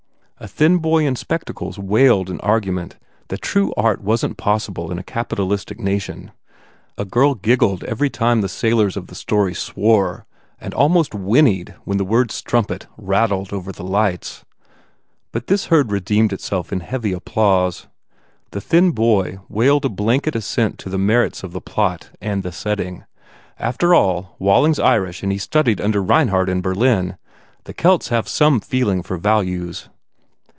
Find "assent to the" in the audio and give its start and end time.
20.35-20.97